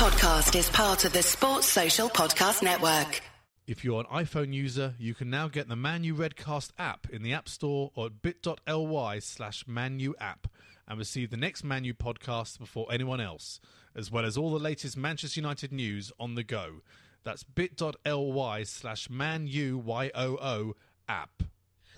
[0.00, 3.20] podcast is part of the Sports Social Podcast Network.
[3.66, 7.34] If you're an iPhone user, you can now get the Manu Redcast app in the
[7.34, 10.46] App Store or at bit.ly slash Manu app
[10.88, 13.60] and receive the next Manu podcast before anyone else,
[13.94, 16.76] as well as all the latest Manchester United news on the go.
[17.22, 20.72] That's bit.ly slash ManUYOO
[21.10, 21.42] app.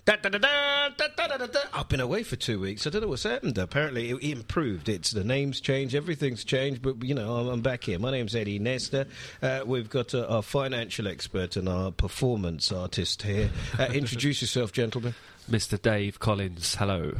[0.05, 1.59] Da, da, da, da, da, da, da, da.
[1.73, 2.85] I've been away for two weeks.
[2.85, 3.57] I don't know what's happened.
[3.57, 4.89] Apparently, it, it improved.
[4.89, 6.81] It's the names changed, everything's changed.
[6.81, 7.97] But you know, I'm, I'm back here.
[7.99, 9.05] My name's Eddie Nestor.
[9.41, 13.49] Uh, we've got uh, our financial expert and our performance artist here.
[13.79, 15.15] Uh, introduce yourself, gentlemen.
[15.49, 15.81] Mr.
[15.81, 17.13] Dave Collins, hello.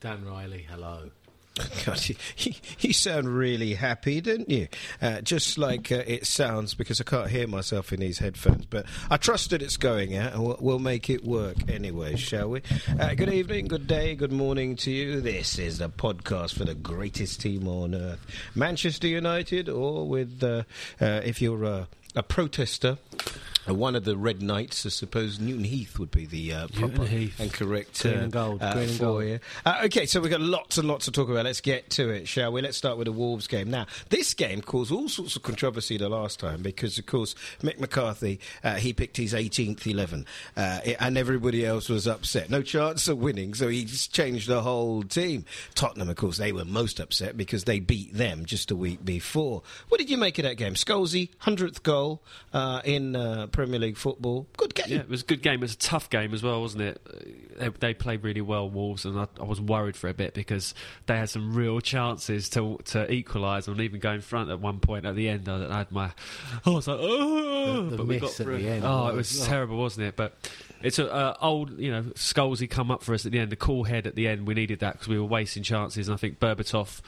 [0.00, 1.10] Dan Riley, hello.
[1.86, 2.16] God, you,
[2.80, 4.68] you, sound really happy, don't you?
[5.00, 8.66] Uh, just like uh, it sounds, because I can't hear myself in these headphones.
[8.66, 12.50] But I trust that it's going out, and we'll, we'll make it work anyway, shall
[12.50, 12.62] we?
[13.00, 15.22] Uh, good evening, good day, good morning to you.
[15.22, 20.64] This is the podcast for the greatest team on earth, Manchester United, or with uh,
[21.00, 22.98] uh, if you're a protester.
[23.68, 27.04] Uh, one of the Red Knights, I suppose Newton Heath would be the uh, proper
[27.04, 27.38] Heath.
[27.40, 29.24] and correct Green term, and gold, uh, green and gold.
[29.24, 29.40] you.
[29.64, 31.44] Uh, okay, so we've got lots and lots to talk about.
[31.44, 32.62] Let's get to it, shall we?
[32.62, 33.70] Let's start with the Wolves game.
[33.70, 37.78] Now, this game caused all sorts of controversy the last time because, of course, Mick
[37.80, 42.50] McCarthy, uh, he picked his 18th 11, uh, and everybody else was upset.
[42.50, 45.44] No chance of winning, so he just changed the whole team.
[45.74, 49.62] Tottenham, of course, they were most upset because they beat them just a week before.
[49.88, 50.74] What did you make of that game?
[50.74, 52.22] Scholesy, 100th goal
[52.52, 54.46] uh, in uh, Premier League football.
[54.58, 54.84] Good game.
[54.88, 55.54] Yeah, it was a good game.
[55.54, 57.58] It was a tough game as well, wasn't it?
[57.58, 60.74] They, they played really well, Wolves, and I, I was worried for a bit because
[61.06, 64.78] they had some real chances to to equalise and even go in front at one
[64.78, 65.48] point at the end.
[65.48, 66.10] I, I had my,
[66.66, 68.58] I was like, oh, The- the but we miss got at through.
[68.62, 69.50] the end oh, it was- was oh.
[69.50, 70.16] terrible, wasn't it?
[70.16, 70.34] But
[70.82, 73.50] it's a uh, old, you know, Scholesy come up for us at the end.
[73.50, 76.14] The cool head at the end, we needed that because we were wasting chances, and
[76.14, 77.00] I think Berbatov.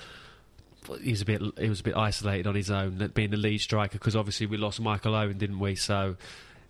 [1.02, 1.42] He was a bit.
[1.58, 4.56] He was a bit isolated on his own, being the lead striker, because obviously we
[4.56, 5.74] lost Michael Owen, didn't we?
[5.74, 6.16] So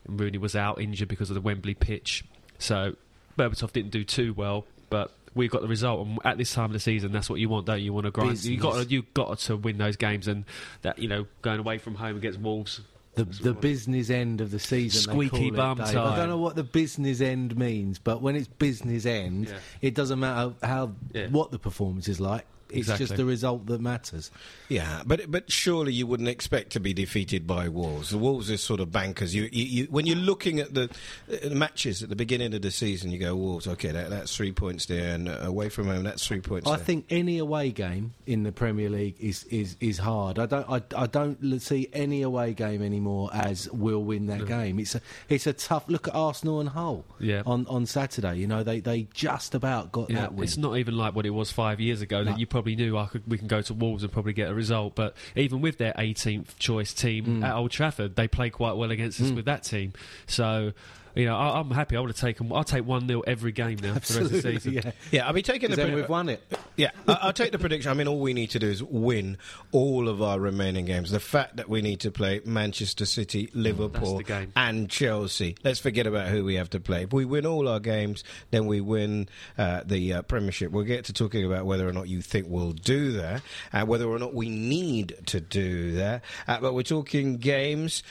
[0.06, 2.25] Rooney was out injured because of the Wembley pitch.
[2.58, 2.97] So
[3.38, 6.06] Berbatov didn't do too well, but we got the result.
[6.06, 7.87] And at this time of the season, that's what you want, don't you?
[7.87, 8.43] You want to grind.
[8.44, 10.44] You got you got to win those games, and
[10.82, 12.81] that you know going away from home against Wolves.
[13.14, 15.10] The, the business end of the season.
[15.10, 15.97] they Squeaky bum Dave.
[15.97, 19.54] I don't know what the business end means, but when it's business end, Yeah.
[19.82, 21.26] it doesn't matter how Yeah.
[21.28, 22.47] what the performance is like.
[22.71, 23.06] It's Exactly.
[23.06, 24.31] just the result that matters.
[24.69, 28.11] Yeah, but but surely you wouldn't expect to be defeated by Wolves.
[28.11, 29.34] The Wolves are sort of bankers.
[29.34, 30.91] You, you, you when you're looking at the,
[31.33, 33.67] uh, matches at the beginning of the season, you go Wolves.
[33.67, 36.69] Okay, that, that's three points there, and away from home, that's three points.
[36.69, 36.84] I there.
[36.84, 40.39] think any away game in the Premier League is, is, is hard.
[40.39, 44.79] I don't I, I don't see any away game anymore as we'll win that game.
[44.79, 47.05] It's a it's a tough look at Arsenal and Hull.
[47.19, 47.43] Yeah.
[47.47, 50.45] On on Saturday, you know they, they just about got Yeah, that win.
[50.45, 52.19] it's not even like what it was five years ago.
[52.23, 52.31] No.
[52.33, 54.54] That you probably knew I could, we can go to Wolves and probably get a
[54.54, 54.96] result.
[54.96, 57.44] But even with their 18th choice team mm.
[57.44, 59.36] at Old Trafford, they play quite well against us mm.
[59.36, 59.92] with that team.
[60.26, 60.72] So,
[61.19, 61.97] you know, I, I'm happy.
[61.97, 62.51] I would have taken.
[62.53, 64.73] I'll take one 0 every game now for the rest of the season.
[64.73, 64.91] yeah.
[65.11, 65.77] Yeah, I'll be taking the.
[65.77, 66.43] then pre- we've won it.
[66.77, 67.91] Yeah, I- I'll take the prediction.
[67.91, 69.37] I mean, all we need to do is win
[69.73, 71.11] all of our remaining games.
[71.11, 74.53] The fact that we need to play Manchester City, Liverpool, the game.
[74.56, 75.56] and Chelsea.
[75.65, 77.03] Let's forget about who we have to play.
[77.03, 80.71] If we win all our games, then we win uh, the uh, Premiership.
[80.73, 83.43] We'll get to talking about whether or not you think we'll do that,
[83.73, 86.23] and whether or not we need to do that.
[86.47, 88.03] Uh, but we're talking games.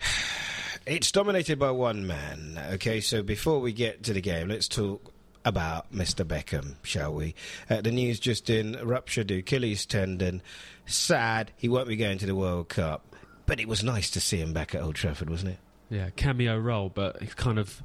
[0.88, 2.58] It's dominated by one man.
[2.72, 5.12] Okay, so before we get to the game, let's talk
[5.44, 6.24] about Mr.
[6.24, 7.34] Beckham, shall we?
[7.68, 10.40] Uh, the news just in ruptured Achilles tendon.
[10.86, 13.14] Sad, he won't be going to the World Cup.
[13.44, 15.58] But it was nice to see him back at Old Trafford, wasn't it?
[15.90, 17.82] Yeah, cameo role, but it's kind of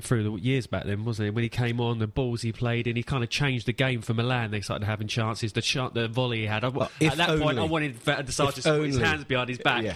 [0.00, 1.34] through the years back then, wasn't it?
[1.34, 4.02] When he came on, the balls he played in, he kind of changed the game
[4.02, 4.50] for Milan.
[4.50, 5.52] They started having chances.
[5.52, 6.64] The shot, the volley he had.
[6.64, 7.68] I, Well, at that point, I only.
[7.68, 9.84] wanted Van der Sar to put his hands behind his back.
[9.84, 9.94] Yeah.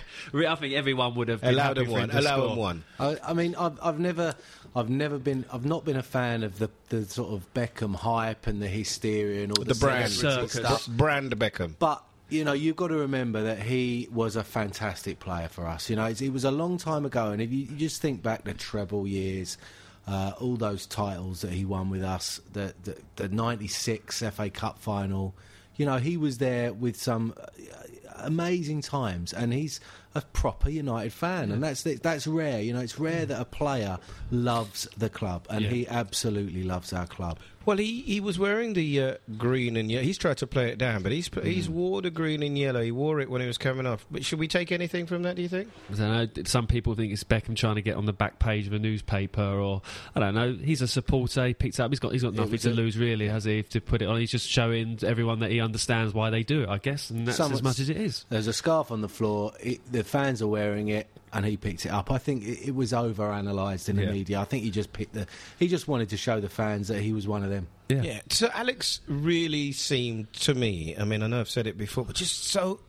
[0.50, 2.00] I think everyone would have been Allow happy him one.
[2.02, 2.84] him to Allow him one.
[3.00, 4.34] I, I mean, I've, I've never,
[4.76, 8.46] I've never been, I've not been a fan of the, the sort of Beckham hype
[8.46, 10.10] and the hysteria and all the, The brand.
[10.12, 10.52] Circus.
[10.52, 10.86] stuff.
[10.86, 11.74] Brand Beckham.
[11.78, 15.88] But you know, you've got to remember that he was a fantastic player for us.
[15.88, 18.44] You know, it was a long time ago, and if you, you just think back
[18.44, 19.56] the treble years,
[20.06, 24.78] uh, all those titles that he won with us, the the, the '96 FA Cup
[24.78, 25.34] final.
[25.76, 27.46] You know, he was there with some uh,
[28.16, 29.80] amazing times, and he's
[30.14, 32.60] a proper United fan, and that's that's rare.
[32.60, 33.98] You know, it's rare that a player
[34.30, 35.70] loves the club, and Yeah.
[35.70, 37.38] he absolutely loves our club.
[37.66, 40.02] Well, he, he was wearing the uh, green and yellow.
[40.02, 41.52] He's tried to play it down, but he's put, Mm.
[41.52, 42.80] he's wore the green and yellow.
[42.80, 44.06] He wore it when he was coming off.
[44.10, 45.36] But should we take anything from that?
[45.36, 45.68] Do you think?
[45.92, 46.42] I don't know.
[46.44, 49.42] Some people think it's Beckham trying to get on the back page of a newspaper,
[49.42, 49.82] or
[50.16, 50.54] I don't know.
[50.54, 51.46] He's a supporter.
[51.46, 51.90] He picked up.
[51.90, 53.62] He's got he's got nothing to a- lose, really, has he?
[53.64, 56.70] To put it on, he's just showing everyone that he understands why they do it.
[56.70, 58.24] I guess, and that's Someone- as much as it is.
[58.30, 59.52] There's a scarf on the floor.
[59.60, 62.10] It, the fans are wearing it, and he picked it up.
[62.10, 64.10] I think it, it was over analysed in the Yeah.
[64.12, 64.40] media.
[64.40, 65.26] I think he just picked the.
[65.58, 67.66] He just wanted to show the fans that he was one of them.
[67.88, 68.20] Yeah.
[68.30, 70.94] So Alex really seemed to me.
[70.98, 72.80] I mean, I know I've said it before, but just so.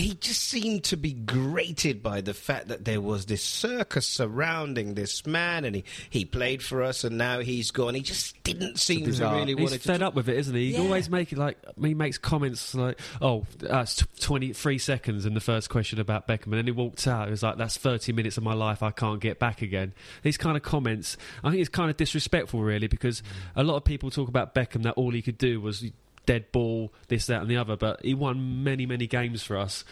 [0.00, 4.94] He just seemed to be grated by the fact that there was this circus surrounding
[4.94, 7.94] this man, and he, he played for us, and now he's gone.
[7.94, 9.78] He just didn't seem to really He's want to.
[9.78, 10.68] fed up with it, isn't he?
[10.70, 10.80] He Yeah.
[10.80, 15.34] always make it like he makes comments like, "Oh, that's t- twenty three seconds." In
[15.34, 17.28] the first question about Beckham, and then he walked out.
[17.28, 19.92] It was like, "That's thirty minutes of my life I can't get back again."
[20.22, 23.22] These kind of comments, I think it's kind of disrespectful, really, because
[23.54, 25.84] a lot of people talk about Beckham that all he could do was
[26.30, 27.76] dead ball, this, that, and the other.
[27.76, 29.84] But he won many, many games for us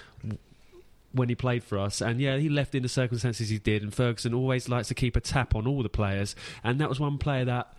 [1.11, 2.01] when he played for us.
[2.01, 3.83] And yeah, he left in the circumstances he did.
[3.83, 6.37] And Ferguson always likes to keep a tap on all the players.
[6.63, 7.75] And that was one player that,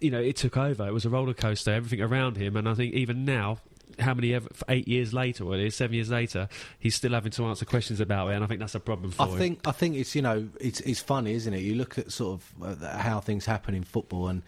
[0.00, 0.86] you know, it took over.
[0.86, 2.56] It was a roller coaster, everything around him.
[2.56, 3.58] And I think even now,
[3.98, 7.32] how many ever, eight years later, or it is seven years later, he's still having
[7.32, 8.34] to answer questions about it.
[8.34, 9.38] And I think that's a problem for I him.
[9.38, 11.60] think I think it's you know it's it's funny, isn't it?
[11.62, 14.42] You look at sort of uh, how things happen in football, and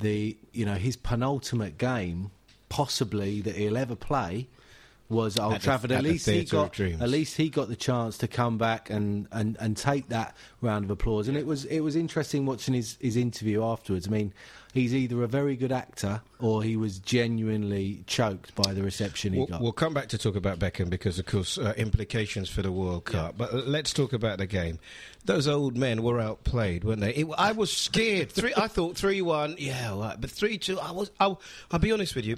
[0.00, 2.30] the you know his penultimate game,
[2.70, 4.48] possibly that he'll ever play,
[5.10, 5.90] was Old At the- Trafford.
[5.92, 8.90] at at the least he got at least he got the chance to come back
[8.90, 11.26] and, and, and take that round of applause.
[11.26, 14.06] And it was it was interesting watching his, his interview afterwards.
[14.06, 14.32] I mean,
[14.72, 19.38] he's either a very good actor or he was genuinely choked by the reception he
[19.40, 19.60] We'll, got.
[19.60, 23.04] we'll come back to talk about Beckham because, of course, uh, implications for the World
[23.04, 23.36] Cup.
[23.36, 24.78] But uh, let's talk about the game.
[25.24, 27.14] Those old men were outplayed, weren't they?
[27.14, 28.30] It, I was scared.
[28.30, 30.20] Three, I thought three-one, yeah, all right.
[30.20, 30.78] but three-two.
[30.78, 31.10] I was.
[31.18, 31.34] I,
[31.72, 32.36] I'll be honest with you.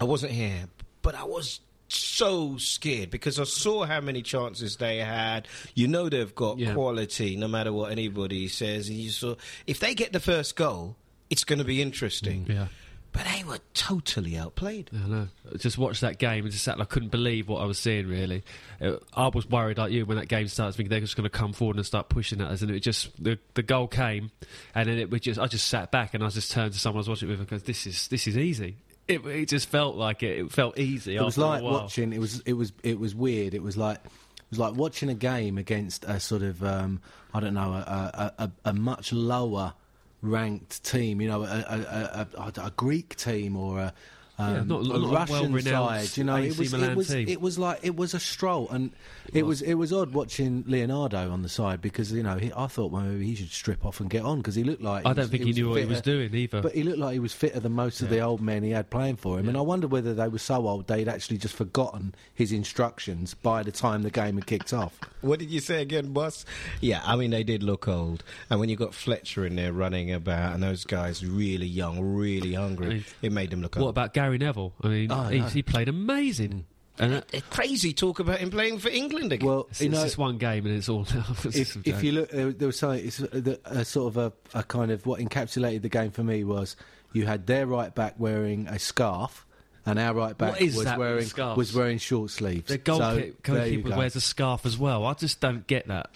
[0.00, 0.64] I wasn't here,
[1.02, 5.46] but I was so scared because I saw how many chances they had.
[5.74, 6.72] You know they've got Yeah.
[6.74, 8.88] quality, no matter what anybody says.
[8.88, 9.34] And you saw
[9.66, 10.96] if they get the first goal,
[11.30, 12.46] it's going to be interesting.
[12.48, 12.68] Yeah.
[13.12, 14.90] But they were totally outplayed.
[14.94, 15.28] I know.
[15.58, 16.80] Just watched that game and just sat.
[16.80, 18.06] I couldn't believe what I was seeing.
[18.06, 18.42] Really,
[18.80, 20.78] Uh, I was worried like you when that game starts.
[20.78, 23.10] Thinking they're just going to come forward and start pushing at us, and it just
[23.22, 24.30] the the goal came,
[24.74, 27.00] and then it was just I just sat back and I just turned to someone
[27.00, 28.76] I was watching with and goes, "This is this is easy."
[29.12, 30.38] It, it just felt like it.
[30.38, 31.16] It felt easy.
[31.16, 32.12] It was like watching.
[32.12, 32.40] It was.
[32.40, 32.72] It was.
[32.82, 33.54] It was weird.
[33.54, 33.98] It was like.
[33.98, 36.62] It was like watching a game against a sort of.
[36.62, 37.00] Um,
[37.32, 37.72] I don't know.
[37.72, 39.74] A, a, a, a much lower
[40.20, 41.20] ranked team.
[41.20, 43.94] You know, a, a, a, a, a Greek team or a.
[44.42, 46.96] Um, Yeah, not- a not a Russian well-renowned side, you know, it AC was, it
[46.96, 47.28] was team.
[47.28, 48.90] it was like it was a stroll, and
[49.32, 52.66] it was it was odd watching Leonardo on the side because you know he, I
[52.66, 55.10] thought well, maybe he should strip off and get on because he looked like I
[55.12, 56.60] don't was- think he knew what he was doing either.
[56.62, 58.90] But he looked like he was fitter than most of the old men he had
[58.90, 59.48] playing for him.
[59.48, 63.62] And I wonder whether they were so old they'd actually just forgotten his instructions by
[63.62, 64.98] the time the game had kicked off.
[65.22, 66.44] What did you say again, boss?
[66.80, 70.12] Yeah, I mean they did look old, and when you got Fletcher in there running
[70.12, 73.82] about, and those guys really young, really hungry, I mean, it made them look what
[73.82, 73.90] old.
[73.90, 74.72] about Gary Neville?
[74.82, 75.46] I mean, Oh, he, no.
[75.46, 76.66] he played amazing.
[76.98, 79.48] And uh, It's crazy talk about him playing for England again.
[79.48, 81.06] Well, it's, you it's know, just one game and it's all.
[81.44, 84.58] it's if, if you look, there, there was something, it's a, a sort of a,
[84.58, 86.76] a kind of what encapsulated the game for me was
[87.12, 89.46] you had their right back wearing a scarf.
[89.84, 92.68] And our right back was wearing was wearing short sleeves.
[92.68, 93.96] the So, goalkeeper, there you goalkeeper go.
[93.98, 95.04] wears a scarf as well.
[95.04, 96.10] I just don't get that.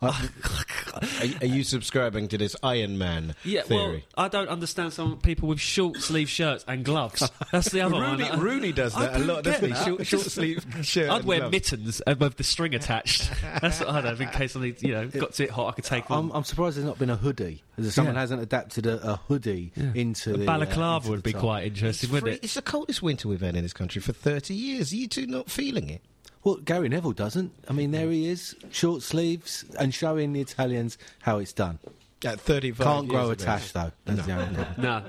[0.00, 0.14] Are,
[1.40, 4.04] are you subscribing to this Iron Man Yeah, well, theory?
[4.16, 7.28] I don't understand some people with short sleeve shirts and gloves.
[7.52, 8.40] That's the other Rooney, one.
[8.40, 9.84] Rooney does that a lot, get doesn't he?
[9.84, 11.10] Short, short sleeve shirt.
[11.10, 11.52] I'd and wear gloves.
[11.52, 13.30] mittens uh, with the string attached.
[13.60, 15.68] That's what I'd have in case I need, you know, got to it hot.
[15.68, 16.30] I could take I'm.
[16.32, 17.62] I'm surprised there's not been a hoodie.
[17.76, 18.20] As Someone Yeah.
[18.20, 21.40] hasn't adapted a, a hoodie into a the uh, balaclava into would the be top.
[21.42, 22.44] quite interesting, wouldn't Free- it?
[22.44, 24.92] It's the coldest winter we've had in this country for 30 years.
[24.92, 26.02] Are you two not feeling it?
[26.44, 27.52] Well, Gary Neville doesn't.
[27.68, 31.78] I mean, there he is, short sleeves, and showing the Italians how it's done.
[32.24, 33.92] At 35 Can't grow a tash though.
[34.04, 34.82] That's the only problem.
[34.82, 35.02] No.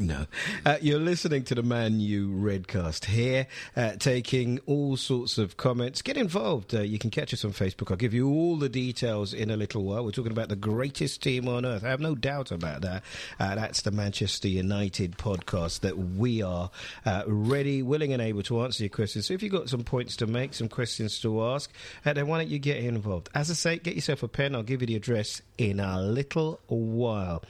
[0.00, 0.26] No.
[0.64, 6.02] Uh, you're listening to the Man U Redcast here, uh, taking all sorts of comments.
[6.02, 6.74] Get involved.
[6.74, 7.90] Uh, you can catch us on Facebook.
[7.90, 10.04] I'll give you all the details in a little while.
[10.04, 11.82] We're talking about the greatest team on earth.
[11.84, 13.02] I have no doubt about that.
[13.40, 16.70] Uh, that's the Manchester United podcast that we are
[17.04, 19.26] uh, ready, willing, and able to answer your questions.
[19.26, 21.72] So if you've got some points to make, some questions to ask,
[22.06, 23.30] uh, then why don't you get involved?
[23.34, 24.54] As I say, get yourself a pen.
[24.54, 27.42] I'll give you the address in a little while.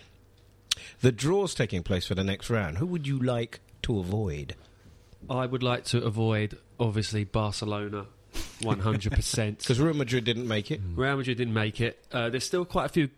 [1.00, 2.78] The draw's taking place for the next round.
[2.78, 4.54] Who would you like to avoid?
[5.28, 8.06] I would like to avoid, obviously, Barcelona
[8.60, 9.58] 100%.
[9.58, 10.80] Because Real Madrid didn't make it.
[10.94, 12.04] Real Madrid didn't make it.
[12.12, 13.08] Uh, there's still quite a few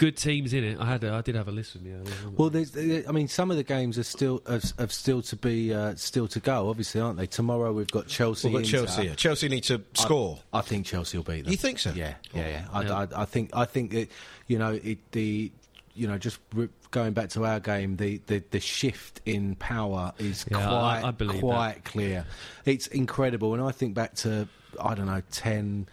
[0.00, 0.80] good teams in it.
[0.80, 1.92] I had, a, I did have a list with me.
[1.92, 2.14] earlier.
[2.36, 5.74] Well, there's, I mean, some of the games are still have, have still to be
[5.74, 6.70] uh, still to go.
[6.70, 7.26] Obviously, aren't they?
[7.26, 8.48] Tomorrow we've got Chelsea.
[8.48, 9.04] We've got Chelsea.
[9.04, 9.14] yeah.
[9.14, 10.38] Chelsea need to score.
[10.52, 11.50] I, think Chelsea will beat them.
[11.50, 11.92] You think so?
[11.94, 12.64] Yeah, yeah, yeah.
[12.72, 13.06] I, Yeah.
[13.12, 14.10] I, I think I think it,
[14.46, 15.52] you know it, the
[15.94, 20.12] you know just re- going back to our game, the, the, the shift in power
[20.18, 22.24] is Yeah, quite I believe quite clear.
[22.64, 23.54] It's incredible.
[23.54, 24.48] And I think back to
[24.80, 25.88] I don't know 10,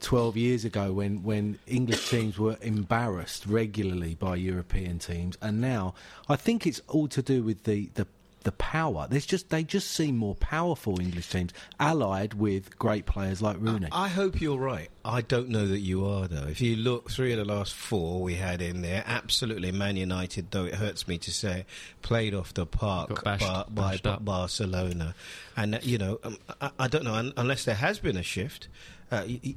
[0.00, 5.94] 12 years ago when, when English teams were embarrassed regularly by European teams, and now
[6.28, 8.06] I think it's all to do with the the
[8.48, 9.06] the power.
[9.10, 13.88] There's just they just seem more powerful English teams, allied with great players like Rooney.
[13.92, 14.88] I hope you're right.
[15.04, 16.46] I don't know that you are, though.
[16.48, 20.50] If you look, three of the last four we had in there, absolutely Man United,
[20.50, 21.66] though it hurts me to say,
[22.00, 24.24] played off the park bashed- by, by bashed up.
[24.24, 25.14] Barcelona.
[25.56, 28.68] And, you know, um, I, I don't know, un- unless there has been a shift,
[29.10, 29.54] uh, y- y-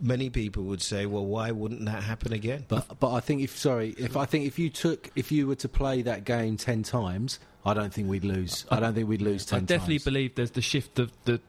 [0.00, 2.64] many people would say, well, why wouldn't that happen again?
[2.68, 5.56] But but I think if sorry if I think if you took if you were
[5.56, 8.66] to play that game ten times, I don't think we'd lose.
[8.70, 9.58] I, don't think we'd lose ten.
[9.58, 10.04] I definitely times.
[10.04, 11.40] believe there's the shift of the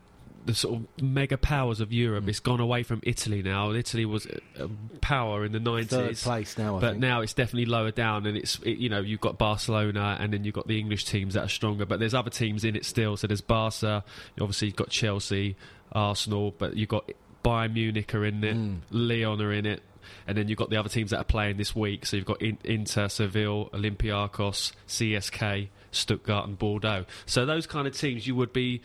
[0.45, 2.23] the sort of mega powers of Europe.
[2.23, 2.29] Mm.
[2.29, 3.71] It's gone away from Italy now.
[3.71, 4.69] Italy was a, a
[5.01, 6.23] power in the third nineties.
[6.23, 6.77] place now.
[6.77, 7.01] I But think.
[7.01, 10.45] now it's definitely lower down, and it's it, you know you've got Barcelona, and then
[10.45, 11.85] you've got the English teams that are stronger.
[11.85, 13.17] But there's other teams in it still.
[13.17, 14.03] So there's Barca,
[14.39, 15.55] obviously you've got Chelsea,
[15.91, 17.09] Arsenal, but you've got
[17.43, 18.79] Bayern Munich are in it, Mm.
[18.91, 19.81] Lyon are in it,
[20.27, 22.05] and then you've got the other teams that are playing this week.
[22.05, 27.05] So you've got in, Inter, Seville, Olympiacos, CSK, Stuttgart, and Bordeaux.
[27.25, 28.81] So those kind of teams you would be,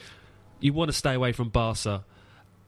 [0.61, 2.05] you want to stay away from Barca,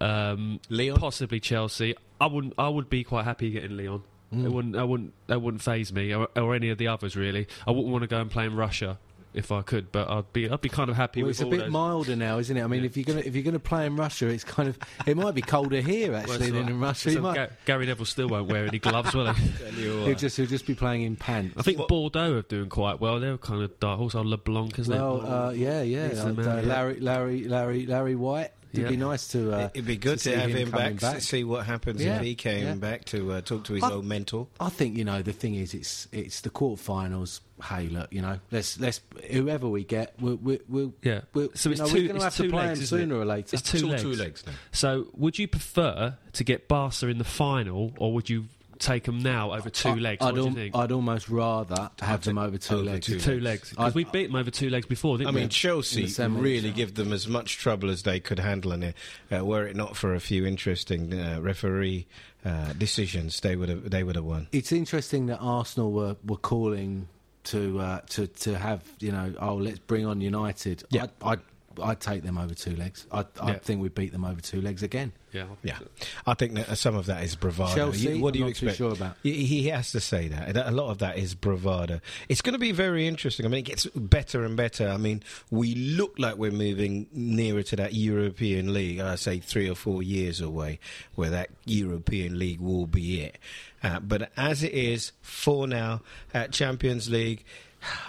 [0.01, 0.97] um, Lyon?
[0.97, 1.95] possibly Chelsea.
[2.21, 2.55] I wouldn't.
[2.59, 4.03] I would be quite happy getting Lyon.
[4.33, 4.77] It wouldn't.
[4.77, 5.15] I wouldn't.
[5.29, 7.47] That wouldn't phase me, or, or any of the others really.
[7.67, 8.99] I wouldn't want to go and play in Russia
[9.37, 10.49] if I could, but I'd be.
[10.51, 11.71] I'd be kind of happy Well, with it's a bit those.
[11.71, 12.63] milder now, isn't it?
[12.63, 12.87] I mean, Yeah.
[12.87, 15.43] if you're gonna if you're gonna play in Russia, it's kind of it might be
[15.43, 17.11] colder here actually it's than in Russia.
[17.13, 19.49] so might, Ga- Gary Neville still won't wear any gloves, will he?
[20.05, 21.55] he'll just he'll just be playing in pants.
[21.57, 23.21] I think Bordeaux are doing quite well.
[23.21, 24.01] They're kind of dark.
[24.01, 25.25] Also, LeBlanc, isn't Well, it?
[25.29, 26.07] uh, yeah, yeah.
[26.23, 26.61] Uh, yeah.
[26.63, 28.51] Larry, Larry, Larry, Larry White.
[28.79, 29.53] It'd be nice to.
[29.53, 32.17] Uh, It'd be good to, see have him, coming back, to see what happens Yeah,
[32.17, 32.75] if he came yeah.
[32.75, 34.47] back to uh, talk to his I- old mentor.
[34.61, 37.41] I think you know the thing is it's it's the quarterfinals.
[37.63, 41.23] Hey, look, you know, let's let's whoever we get, we'll we'll, we'll Yeah.
[41.33, 42.99] We'll, So you it's know, two- We're going to have to play legs, them isn't
[42.99, 43.03] it?
[43.03, 43.49] sooner or later.
[43.57, 44.03] It's two It's all legs.
[44.03, 44.53] two legs now.
[44.73, 48.45] So, would you prefer to get Barca in the final, or would you
[48.79, 50.23] take them now over two I- legs?
[50.23, 50.77] I'd, what do you al- think?
[50.77, 53.07] I'd almost rather have them over two over legs.
[53.07, 55.49] two two legs because we beat them over two legs before, I didn't mean, we?
[55.49, 56.43] Chelsea In the semis.
[56.43, 58.95] really give them as much trouble as they could handle in it.
[59.33, 62.07] Uh, were it not for a few interesting uh, referee
[62.45, 64.47] uh, decisions, they would have they would have won.
[64.53, 67.09] It's interesting that Arsenal were, were calling
[67.45, 70.85] to uh, to to have you know oh let's bring on United.
[70.91, 71.05] Yeah.
[71.05, 71.41] I'd, I'd
[71.83, 73.07] I'd take them over two legs.
[73.13, 73.59] I I Yeah.
[73.59, 75.13] think we beat them over two legs again.
[75.33, 75.79] yeah, Yeah,
[76.27, 77.75] I think that uh, some of that is bravado.
[77.75, 78.79] Chelsea, You- what do I'm you not too expect?
[78.79, 79.17] sure about.
[79.23, 80.55] He, he has to say that.
[80.55, 82.01] That- A lot of that is bravado.
[82.29, 83.45] It's going to be very interesting.
[83.45, 84.89] I mean, it gets better and better.
[84.89, 88.99] I mean, we look like we're moving nearer to that European League.
[89.01, 90.79] I say three or four years away,
[91.17, 93.37] where that European League will be it.
[93.83, 96.01] Uh, but as it is for now,
[96.33, 97.45] at Champions League.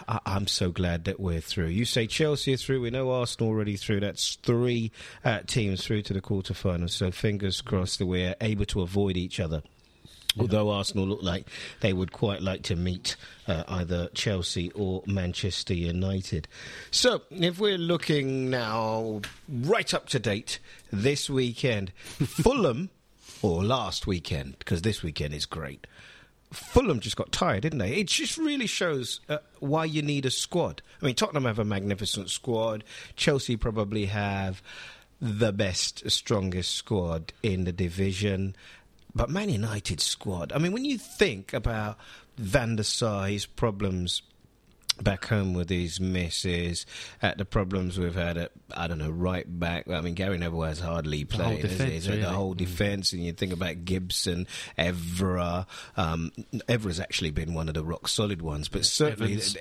[0.08, 1.68] I- I'm so glad that we're through.
[1.68, 2.82] You say Chelsea are through.
[2.82, 4.00] We know Arsenal already through.
[4.02, 4.92] That's three
[5.26, 6.92] uh, teams through to the quarterfinals.
[6.92, 9.64] So fingers crossed that we're able to avoid each other.
[10.40, 11.48] Although Arsenal look like
[11.80, 13.16] they would quite like to meet
[13.48, 16.48] uh, either Chelsea or Manchester United.
[16.92, 20.60] So, if we're looking now right up to date
[20.94, 22.92] this weekend, Fulham,
[23.42, 25.88] or last weekend, because this weekend is great.
[26.52, 27.96] Fulham just got tired, didn't they?
[27.96, 30.82] It just really shows uh, why you need a squad.
[31.02, 32.84] I mean, Tottenham have a magnificent squad.
[33.16, 34.62] Chelsea probably have
[35.20, 38.56] the best, strongest squad in the division.
[39.14, 41.98] But Man United's squad, I mean, when you think about
[42.38, 44.22] Van der Sar's problems
[45.02, 46.86] back home with his misses,
[47.22, 49.90] at the problems we've had at, I don't know, right back.
[49.90, 51.62] I mean, Gary Neville has hardly whole played.
[51.62, 51.78] has he?
[51.78, 52.34] defence, So The really.
[52.34, 55.66] whole defence, and you think about Gibson, Evra.
[55.96, 56.32] Um,
[56.68, 59.58] Evra's actually been one of the rock solid ones, but certainly Evans.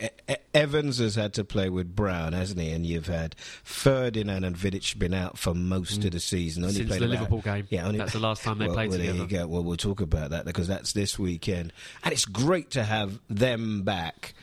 [0.55, 2.71] Evans has had to play with Brown, hasn't he?
[2.71, 6.65] And you've had Ferdinand and Vidic been out for most of the season.
[6.65, 7.67] Only Since played the about- Liverpool game.
[7.71, 9.45] Yeah, only, That's the last time they well, played well, There you together.
[9.45, 9.49] go.
[9.49, 13.83] Well, we'll talk about that because that's this weekend, and it's great to have them
[13.83, 14.35] back.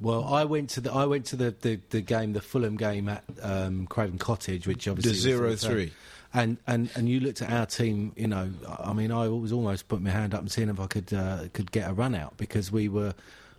[0.00, 3.08] Well, I went to the I went to the, the, the game, the Fulham game
[3.08, 5.90] at um, Craven Cottage, which obviously The was 0-3.
[6.36, 8.12] And, and and you looked at our team.
[8.16, 10.88] You know, I mean, I was almost putting my hand up and seeing if I
[10.88, 13.14] could uh, could get a run out because we were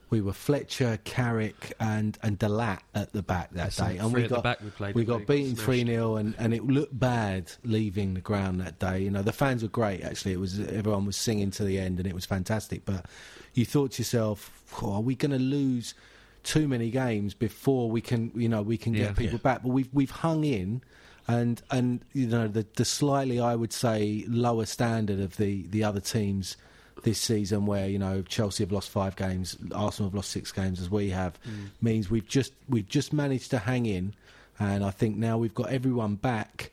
[0.10, 4.12] we were Fletcher, Carrick, and and De Laet at the back that That's day, and
[4.12, 7.52] Three we got back we we got beaten three 0 and and it looked bad
[7.64, 9.00] leaving the ground that day.
[9.00, 10.02] You know, the fans were great.
[10.02, 12.86] Actually, it was everyone was singing to the end, and it was fantastic.
[12.86, 13.06] But
[13.54, 14.52] you thought to yourself,
[14.82, 15.94] oh, are we going to lose?
[16.46, 19.08] Too many games before we can, you know, we can Yeah.
[19.08, 19.50] get people Yeah.
[19.50, 19.64] back.
[19.64, 20.82] But we've we've hung in,
[21.28, 25.84] and and you know the the slightly I would say lower standard of the the
[25.84, 26.56] other teams
[27.04, 30.80] this season, where you know Chelsea have lost five games, Arsenal have lost six games,
[30.80, 31.38] as we have,
[31.82, 34.14] means we've just we've just managed to hang in,
[34.60, 36.72] and I think now we've got everyone back.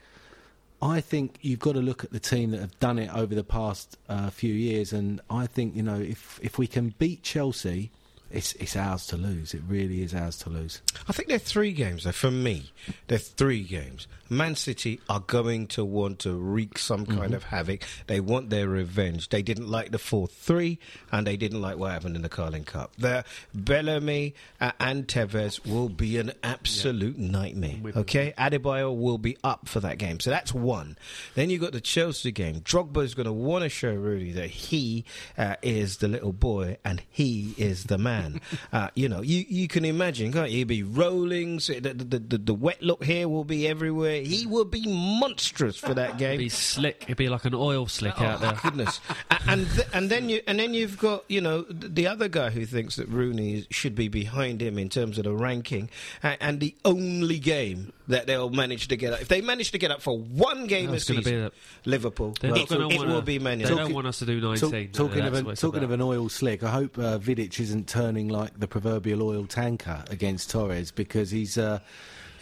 [0.82, 3.44] I think you've got to look at the team that have done it over the
[3.44, 7.90] past uh, few years, and I think you know if if we can beat Chelsea,
[8.32, 9.54] it's it's ours to lose.
[9.54, 10.80] It really is ours to lose.
[11.08, 12.04] I think they're three games.
[12.04, 12.12] Though.
[12.12, 12.72] For me,
[13.08, 14.06] they're three games.
[14.32, 17.82] Man City are going to want to wreak some kind of havoc.
[18.06, 19.28] They want their revenge.
[19.28, 20.78] They didn't like the 4 3,
[21.10, 22.92] and they didn't like what happened in the Carling Cup.
[22.96, 23.24] The
[23.54, 27.76] Bellamy uh, and Tevez will be an absolute nightmare.
[27.96, 28.34] Okay?
[28.38, 30.20] Adebayor will be up for that game.
[30.20, 30.96] So that's one.
[31.34, 32.60] Then you've got the Chelsea game.
[32.60, 35.04] Drogba is going to want to show Rudy that he
[35.36, 38.40] uh, is the little boy and he is the man.
[38.72, 40.58] uh, you know, you, you can imagine, can't you?
[40.58, 41.60] He'll be rolling.
[41.60, 44.21] So the, the, the, the wet look here will be everywhere.
[44.26, 46.30] He will be monstrous for that game.
[46.34, 47.02] It'd be slick.
[47.04, 48.54] It'd be like an oil slick out there.
[48.62, 49.00] Goodness,
[49.46, 52.64] and th- and then you and then you've got you know the other guy who
[52.66, 55.90] thinks that Rooney should be behind him in terms of the ranking,
[56.22, 59.78] and, and the only game that they'll manage to get up if they manage to
[59.78, 62.58] get up for one game No, a it's gonna be season, a- Liverpool, They're it,
[62.58, 63.82] not going it to will be Man They United.
[63.84, 64.90] don't want us to do Talk- 19.
[64.92, 67.86] talking That's of what an, talking of an oil slick, I hope uh, Vidic isn't
[67.88, 71.78] turning like the proverbial oil tanker against Torres because he's uh,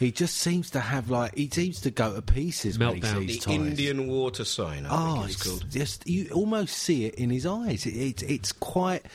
[0.01, 3.19] he just seems to have like he seems to go to pieces when he Meltdown.
[3.27, 3.59] the sees Torres.
[3.67, 4.85] Indian water sign.
[4.85, 5.65] I Oh, think it's it's called.
[5.71, 7.85] just you almost see it in his eyes.
[7.85, 9.05] It, it, it's quite.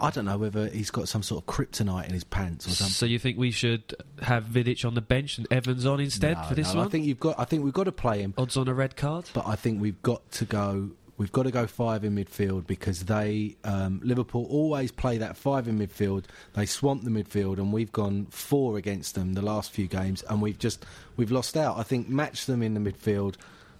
[0.00, 2.92] I don't know whether he's got some sort of kryptonite in his pants or something.
[2.92, 6.42] So you think we should have Vidic on the bench and Evans on instead No,
[6.44, 6.88] for this no, one?
[6.88, 7.38] I think you've got.
[7.38, 9.26] I think we've got to play him, Odds on a red card?
[9.34, 10.90] but I think we've got to go.
[11.18, 15.66] We've got to go five in midfield because they um, Liverpool always play that five
[15.66, 16.24] in midfield.
[16.52, 20.42] They swamp the midfield, and we've gone four against them the last few games, and
[20.42, 20.84] we've just
[21.16, 21.78] we've lost out.
[21.78, 23.36] I think match them in the midfield.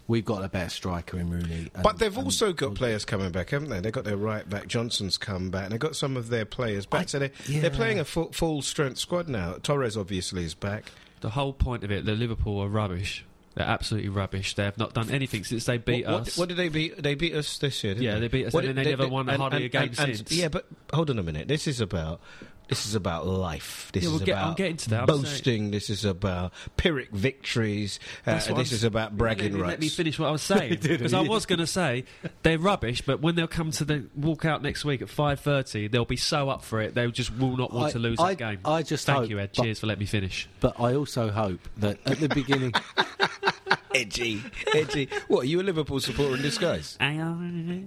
[0.08, 3.50] We've got a better striker in Rooney, and- But they've also got players coming back,
[3.50, 3.80] haven't they?
[3.80, 4.68] They've got their right back.
[4.68, 5.64] Johnson's come back.
[5.64, 7.02] and They've got some of their players back.
[7.02, 7.62] I- so they, yeah.
[7.62, 9.56] they're playing a full, full strength squad now.
[9.64, 10.92] Torres obviously is back.
[11.22, 13.24] The whole point of it, the Liverpool are rubbish.
[13.56, 14.54] They're absolutely rubbish.
[14.54, 16.36] They have not done anything since they beat what, what- us.
[16.38, 17.02] What, did they beat?
[17.02, 17.94] They beat us this year.
[17.94, 20.30] Didn't Yeah, they beat us, and then they never won hardly a game since.
[20.30, 21.48] yeah, but hold on a minute.
[21.48, 22.20] This is about.
[22.68, 23.90] This is about life.
[23.92, 25.06] This Yeah, is we'll get- about to that.
[25.06, 25.70] Boasting.
[25.70, 28.00] This is about Pyrrhic victories.
[28.26, 29.70] Uh, this I'm- is about bragging didn't rights.
[29.74, 32.04] Let me finish what I was saying because I was going to say
[32.42, 35.86] they're rubbish, but when they'll come to the walk out next week at five thirty,
[35.86, 36.94] they'll be so up for it.
[36.94, 38.58] They just will not want I- to lose I- that game.
[38.64, 39.50] I just thank hope, you, Ed.
[39.54, 40.48] but- Cheers for letting me finish.
[40.58, 42.72] But I also hope that at the beginning,
[44.00, 44.42] edgy,
[44.74, 45.08] edgy.
[45.28, 45.42] What?
[45.42, 46.96] Are you a Liverpool supporter in disguise?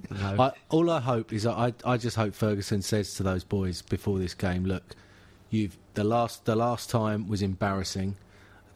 [0.10, 0.43] No.
[0.43, 3.82] I, all I hope is that I, I just hope Ferguson says to those boys
[3.82, 4.95] before this game, look,
[5.50, 8.17] you've the last the last time was embarrassing.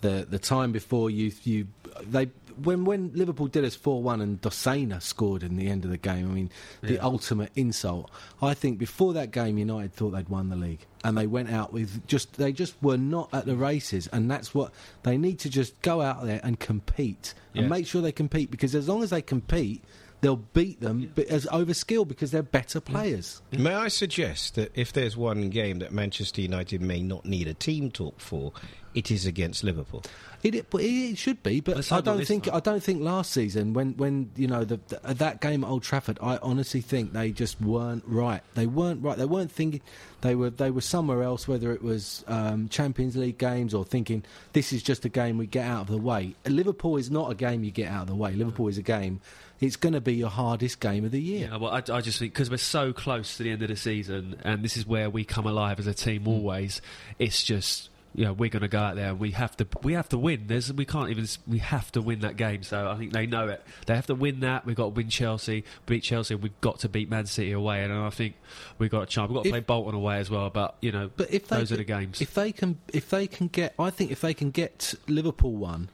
[0.02, 1.67] The the time before you you
[2.02, 2.30] they
[2.61, 5.97] when when Liverpool did us four one and Dossena scored in the end of the
[5.97, 6.29] game.
[6.29, 6.49] I mean,
[6.81, 6.99] the Yeah.
[7.03, 8.09] ultimate insult.
[8.41, 11.73] I think before that game, United thought they'd won the league, and they went out
[11.73, 14.71] with just they just were not at the races, and that's what
[15.03, 18.73] they need to just go out there and compete and make sure they compete because
[18.75, 19.83] as long as they compete.
[20.21, 23.41] They'll beat them but as over skill because they're better players.
[23.51, 27.53] May I suggest that if there's one game that Manchester United may not need a
[27.53, 28.53] team talk for,
[28.95, 30.03] it is against Liverpool.
[30.43, 32.56] It, it, it, it should be, but Let's I don't think time.
[32.56, 35.84] I don't think last season when when you know the, the, that game at Old
[35.84, 38.41] Trafford, I honestly think they just weren't right.
[38.53, 39.17] They weren't right.
[39.17, 39.82] They weren't thinking.
[40.21, 44.23] They were they were somewhere else, whether it was um, Champions League games or thinking
[44.51, 46.36] this is just a game we get out of the way.
[46.45, 48.34] Liverpool is not a game you get out of the way.
[48.34, 49.21] Liverpool is a game.
[49.62, 51.47] It's going to be your hardest game of the year.
[51.49, 53.77] Yeah, well, I, I just think because we're so close to the end of the
[53.77, 56.27] season, and this is where we come alive as a team.
[56.27, 56.82] Always,
[57.17, 59.93] it's just you know we're going to go out there and we have to we
[59.93, 60.43] have to win.
[60.47, 62.63] There's we can't even we have to win that game.
[62.63, 63.63] So I think they know it.
[63.88, 64.65] They have to win that.
[64.65, 66.36] We've got to win Chelsea, beat Chelsea.
[66.36, 68.36] We've got to beat Man City away, and I think
[68.78, 69.30] we've got a chance.
[69.30, 70.49] We've got to If- play Bolton away as well.
[70.49, 72.21] But you know, But if they, those are the games.
[72.21, 75.89] If they can, if they can get, I think if they can get Liverpool one,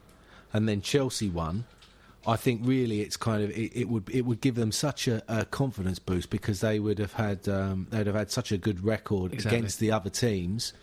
[0.51, 1.65] and then Chelsea one,
[2.27, 5.23] I think really it's kind of it, it would it would give them such a,
[5.29, 8.83] a confidence boost because they would have had um, they'd have had such a good
[8.83, 9.57] record Exactly.
[9.57, 10.73] against the other teams,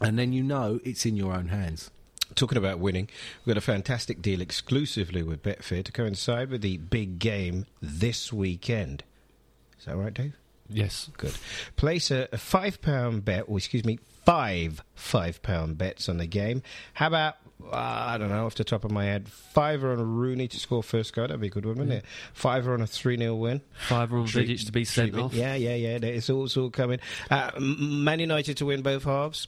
[0.00, 1.90] and then you know it's in your own hands.
[2.34, 3.08] Talking about winning,
[3.44, 8.32] we've got a fantastic deal exclusively with Betfair to coincide with the big game this
[8.32, 9.04] weekend.
[9.78, 10.34] Is that right, Dave?
[10.68, 11.08] Yes.
[11.16, 11.34] Good.
[11.76, 16.26] Place a, a five pound bet, or excuse me, five five pound bets on the
[16.26, 16.62] game.
[16.94, 20.48] How about uh, I don't know off the top of my head, fiver on Rooney
[20.48, 21.28] to score first goal.
[21.28, 22.04] That'd be a good one, wouldn't it?
[22.34, 23.60] Fiver on a three 0 win.
[23.86, 25.26] Fiver on Treat- Vidic to be sent treatment.
[25.26, 25.34] off.
[25.34, 25.98] Yeah, yeah, yeah.
[26.02, 26.98] It's all, it's all coming.
[27.30, 29.46] Uh, Man United to win both halves.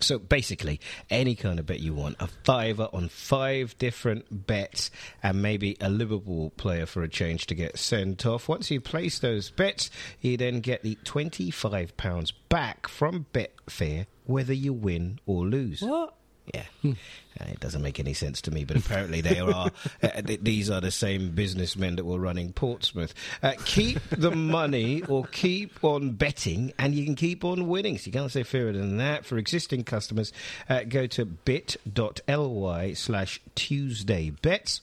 [0.00, 4.90] So basically, any kind of bet you want, a fiver on five different bets,
[5.22, 8.48] and maybe a Liverpool player for a change to get sent off.
[8.48, 14.72] Once you place those bets, you then get the £25 back from Betfair, whether you
[14.72, 15.80] win or lose.
[15.80, 16.14] What?
[16.54, 19.70] Yeah, Uh, it doesn't make any sense to me, but apparently they are.
[20.02, 23.12] Uh, th- these are the same businessmen that were running Portsmouth.
[23.42, 27.98] Uh, keep the money or keep on betting, and you can keep on winning.
[27.98, 29.24] So you can't say fairer than that.
[29.26, 30.32] For existing customers,
[30.68, 34.80] uh, go to bit.ly slash Tuesday bets.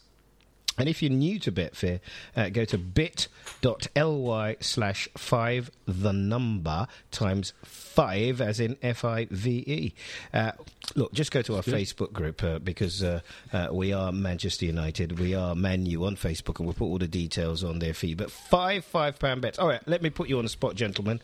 [0.78, 2.00] And if you're new to Betfair,
[2.36, 9.64] uh, go to bit.ly slash five the number times five, as in F I V
[9.68, 9.94] E.
[10.34, 10.52] Uh,
[10.96, 13.20] look, just go to our Facebook group uh, because uh,
[13.52, 15.20] uh, we are Manchester United.
[15.20, 18.16] We are Manu on Facebook, and we'll put all the details on there for you.
[18.16, 19.60] But five five pound bets.
[19.60, 21.22] All right, let me put you on the spot, gentlemen.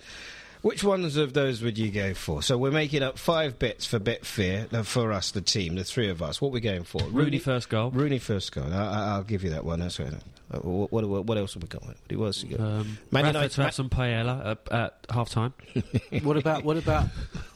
[0.61, 2.43] Which ones of those would you go for?
[2.43, 6.09] So we're making up five bets for Betfair uh, for us, the team, the three
[6.09, 6.41] of us.
[6.41, 7.01] What are we going for?
[7.03, 7.91] Rooney first goal.
[7.91, 8.65] Rooney first goal.
[8.73, 9.79] I, I, I'll give you that one.
[9.79, 10.13] That's right.
[10.51, 11.83] Uh, what, what, what else have we got?
[11.85, 12.65] What else you got?
[12.65, 15.53] Um, Man United- to have some paella at, at half time.
[16.23, 17.07] what about what about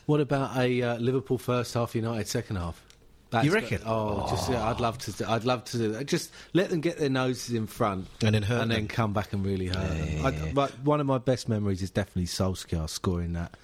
[0.05, 2.81] what about a uh, Liverpool first half, United second half?
[3.33, 3.81] That's You reckon?
[3.85, 5.29] Oh, oh, just yeah, I'd love to.
[5.29, 6.05] I'd love to do that.
[6.05, 8.77] Just let them get their noses in front And then hurt and them.
[8.77, 10.25] then come back and really hurt them.
[10.25, 13.57] I, but one of my best memories is definitely Solskjaer scoring that,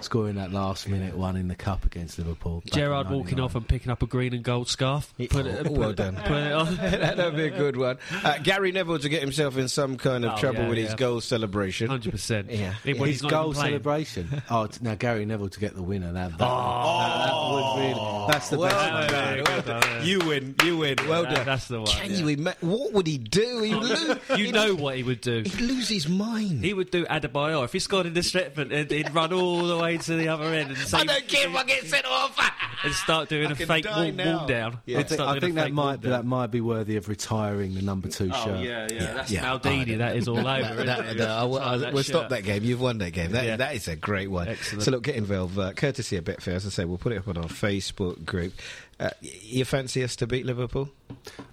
[0.00, 2.62] scoring that last minute one in the cup against Liverpool.
[2.66, 5.12] Gerard walking off and picking up a green and gold scarf.
[5.30, 6.16] Put it, Oh, put well it- done.
[6.26, 6.76] Put it on.
[6.76, 7.98] That'd be a good one.
[8.22, 10.90] Uh, Gary Neville to get himself in some kind of Oh, trouble yeah, with his
[10.90, 10.96] yeah.
[10.96, 11.88] goal celebration.
[11.88, 12.50] Hundred percent.
[12.50, 12.74] Yeah.
[12.84, 14.42] When His he's goal celebration.
[14.50, 16.12] oh, t- now Gary Neville to get the winner.
[16.12, 18.26] That, that, that, that would really.
[18.28, 18.74] That's the best.
[18.76, 19.08] Well one.
[19.08, 20.06] done, well done.
[20.06, 20.96] You win, you win.
[21.08, 21.46] Well That- done.
[21.46, 22.16] that's the one, Can yeah.
[22.18, 22.68] you imagine?
[22.68, 23.62] What would he do?
[23.62, 25.42] He'd lose, You know what he would do.
[25.42, 26.64] he'd lose his mind.
[26.64, 27.64] He would do Adebayor.
[27.64, 30.44] If he scored in the Stretford, he'd, he'd run all the way to the other
[30.52, 32.38] end and say, I don't care if I get sent off.
[32.84, 34.78] and start doing I a fake die wall, wall down.
[34.84, 34.98] Yeah.
[34.98, 36.10] I think, I think that might down.
[36.12, 38.60] that might be worthy of retiring the number two Oh shirt.
[38.60, 39.44] yeah, yeah, that's yeah.
[39.44, 39.98] Maldini.
[39.98, 40.44] that is all over.
[40.46, 41.16] No, isn't no, it?
[41.16, 42.64] no, I I'll- that we'll stop that game.
[42.64, 43.32] You've won that game.
[43.32, 43.56] That, Yeah.
[43.56, 44.48] that is a great one.
[44.48, 44.82] Excellent.
[44.82, 45.58] So look, get involved.
[45.58, 48.52] Uh, courtesy of Betfair, as I say, we'll put it up on our Facebook group.
[48.98, 50.88] Uh, you fancy us to beat Liverpool?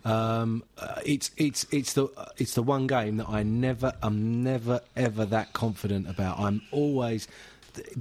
[0.06, 4.44] Um, uh, it's it's it's the uh, it's the one game that I never I'm
[4.44, 6.40] never ever that confident about.
[6.40, 7.28] I'm always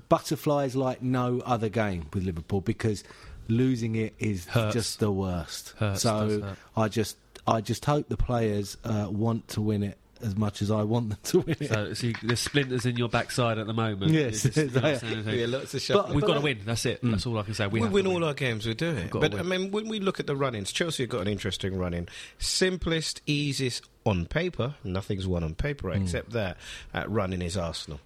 [0.08, 3.04] butterflies like no other game with Liverpool because
[3.48, 4.74] losing it is Hurts.
[4.74, 5.74] just the worst.
[5.78, 6.54] Hurts, so.
[6.76, 10.70] I just I just hope the players uh, want to win it as much as
[10.70, 11.68] I want them to win it.
[11.68, 14.12] So, so you, there's splinters in your backside at the moment.
[14.12, 15.00] Yes, It's just- they are.
[16.12, 16.60] We've But- got to win.
[16.64, 17.00] That's it.
[17.02, 17.66] That's all I can say.
[17.66, 19.10] We, We, have win all our games, we do it.
[19.10, 22.08] But I mean, when we look at the run-ins, Chelsea have got an interesting run-in.
[22.38, 24.76] Simplest, easiest on paper.
[24.84, 26.56] Nothing's won on paper except that
[26.94, 27.98] uh, run-in is Arsenal.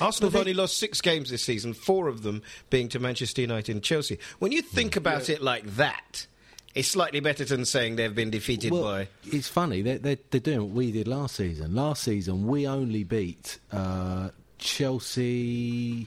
[0.00, 3.72] Arsenal have only lost six games this season, four of them being to Manchester United
[3.72, 4.18] and Chelsea.
[4.38, 6.26] When you think about it like that,
[6.74, 9.08] it's slightly better than saying they've been defeated well, by.
[9.24, 11.74] it's funny they're, they're, they're doing what we did last season.
[11.74, 16.06] Last season we only beat uh, Chelsea.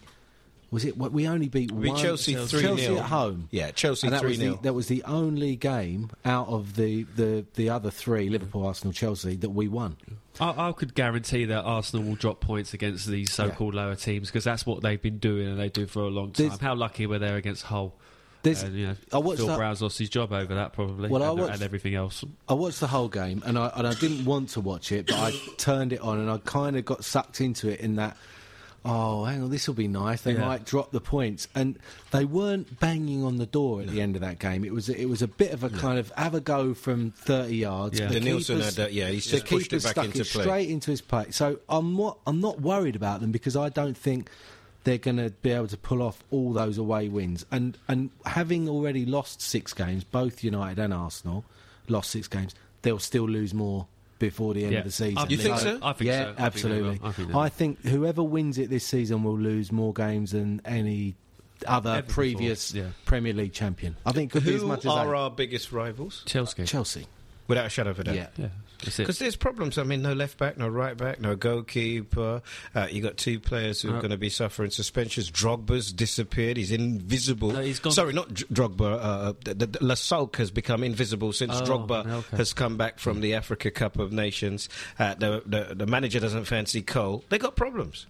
[0.72, 0.98] Was it?
[0.98, 2.62] We only beat, We one, Chelsea 3-0.
[2.62, 3.48] Chelsea at home.
[3.52, 4.62] Yeah, Chelsea and that was, the, 3-0.
[4.64, 9.36] that was the only game out of the, the, the other three Liverpool, Arsenal, Chelsea
[9.36, 9.98] that we won.
[10.40, 14.44] I, I could guarantee that Arsenal will drop points against these so-called lower teams because
[14.44, 16.48] that's what they've been doing and they do for a long time.
[16.48, 17.94] There's- How lucky were they against Hull?
[18.42, 21.10] There's- And, you know, I watched Phil that- Brown's lost his job over that probably,
[21.10, 22.26] Well, I and, watched- and everything else.
[22.50, 25.16] I watched the whole game and I, and I didn't want to watch it, but
[25.16, 28.18] I turned it on and I kind of got sucked into it in that.
[28.86, 30.22] Oh, hang on, this will be nice.
[30.24, 30.42] They Yeah.
[30.46, 31.80] might drop the points, and
[32.12, 34.66] they weren't banging on the door at the end of that game.
[34.66, 37.56] It was it was a bit of a kind of have a go from thirty
[37.58, 37.98] yards.
[38.00, 38.08] Yeah.
[38.08, 40.42] The Nielsen had that, yeah, he's just pushed it back stuck into it play.
[40.44, 41.28] straight into his play.
[41.32, 44.30] So I'm not I'm not worried about them because I don't think
[44.84, 47.46] they're going to be able to pull off all those away wins.
[47.52, 51.46] And and having already lost six games, both United and Arsenal
[51.88, 53.88] lost six games, they'll still lose more
[54.30, 54.80] before the end Yeah.
[54.80, 55.18] of the season.
[55.18, 55.80] I You think so?
[55.82, 56.42] I think yeah, so.
[56.42, 57.00] I absolutely.
[57.00, 57.08] will.
[57.08, 61.16] I think I think whoever wins it this season will lose more games than any
[61.68, 62.88] other Ever before, previous yeah.
[63.06, 63.96] Premier League champion.
[64.06, 65.18] I think it could be as Who much as are eight.
[65.18, 66.24] our biggest rivals?
[66.26, 66.66] Chelsea.
[66.66, 67.08] Chelsea.
[67.48, 68.16] Without a shadow of a doubt.
[68.16, 68.28] Yeah.
[68.38, 68.63] Yeah, that's it.
[68.86, 69.78] Because there's problems.
[69.78, 72.42] I mean, no left back, no right back, no goalkeeper.
[72.76, 75.32] Uh, you got two players who are Uh, going to be suffering suspensions.
[75.32, 76.58] Drogba's disappeared.
[76.58, 77.52] He's invisible.
[77.52, 79.00] No, he's gone- Sorry, not Drogba.
[79.02, 82.38] Uh, the, the, has become invisible since Oh, Drogba okay.
[82.38, 84.70] has come back from the Africa Cup of Nations.
[85.00, 87.24] Uh, the, the, the manager doesn't fancy Cole.
[87.30, 88.06] They got problems.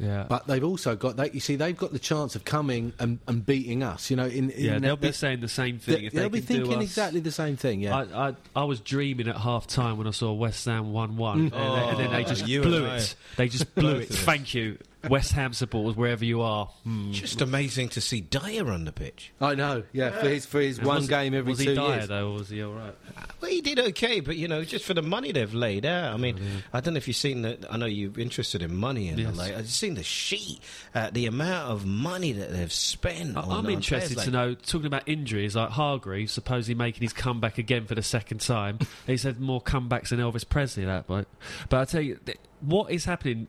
[0.00, 0.24] Yeah.
[0.28, 1.34] But they've also got that.
[1.34, 4.10] You see, they've got the chance of coming and, and beating us.
[4.10, 6.00] You know, in, in Yeah, they'll be saying the same thing.
[6.00, 6.82] they- if they'll they be thinking us.
[6.84, 7.80] exactly the same thing.
[7.80, 7.96] Yeah.
[7.96, 11.38] I, I, I was dreaming at half time when I saw West Ham 1 1,
[11.38, 13.14] and, then- and then they oh, just Oh, you blew it.
[13.36, 14.08] They just blew it.
[14.10, 16.66] Thank you, West Ham supporters, wherever you are.
[16.84, 17.12] Hmm.
[17.12, 19.32] Just amazing to see Dyer on the pitch.
[19.40, 19.84] I know.
[19.92, 22.08] Yeah, for his for his And one was- game every was two he dire, years.
[22.08, 22.94] though, or was he all right?
[23.40, 26.12] Well, he did okay, but you know, just for the money they've laid out.
[26.12, 27.64] I mean, Oh, I don't know if you've seen that.
[27.70, 29.30] I know you're interested in money and Yes.
[29.32, 29.54] the like.
[29.54, 30.60] I've seen the sheet,
[30.94, 33.36] uh, the amount of money that they've spent.
[33.36, 37.02] I- on, I'm interested players to like- know, talking about injuries, like Hargreaves, supposedly making
[37.02, 38.78] his comeback again for the second time.
[39.06, 41.28] He's had more comebacks than Elvis Presley, that bloke.
[41.70, 43.48] But I tell you, th- what is happening?